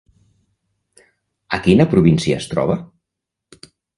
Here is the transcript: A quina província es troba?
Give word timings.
A 1.59 1.59
quina 1.67 1.87
província 1.93 2.39
es 2.41 2.47
troba? 2.55 2.81